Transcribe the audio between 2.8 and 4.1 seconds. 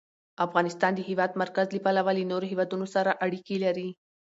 سره اړیکې لري.